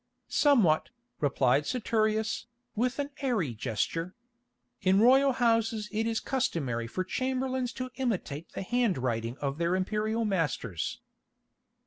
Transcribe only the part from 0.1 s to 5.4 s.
"Somewhat," replied Saturius, with an airy gesture. "In royal